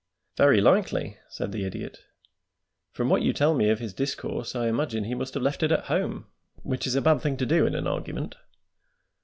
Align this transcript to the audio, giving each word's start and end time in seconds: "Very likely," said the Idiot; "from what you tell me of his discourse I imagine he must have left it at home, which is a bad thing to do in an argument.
"Very 0.35 0.61
likely," 0.61 1.19
said 1.29 1.51
the 1.51 1.63
Idiot; 1.63 1.99
"from 2.91 3.07
what 3.07 3.21
you 3.21 3.33
tell 3.33 3.53
me 3.53 3.69
of 3.69 3.77
his 3.77 3.93
discourse 3.93 4.55
I 4.55 4.65
imagine 4.67 5.03
he 5.03 5.13
must 5.13 5.35
have 5.35 5.43
left 5.43 5.61
it 5.61 5.71
at 5.71 5.83
home, 5.93 6.25
which 6.63 6.87
is 6.87 6.95
a 6.95 7.01
bad 7.03 7.21
thing 7.21 7.37
to 7.37 7.45
do 7.45 7.67
in 7.67 7.75
an 7.75 7.85
argument. 7.85 8.33